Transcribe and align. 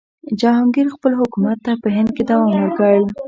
جهانګیر 0.39 0.87
خپل 0.95 1.11
حکومت 1.21 1.57
ته 1.65 1.71
په 1.81 1.87
هند 1.95 2.09
کې 2.15 2.23
دوام 2.29 2.51
ورکړ. 2.57 2.95